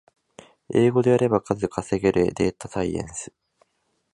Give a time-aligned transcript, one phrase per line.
[0.73, 3.31] 英語でやれば数稼げるデータサイエンス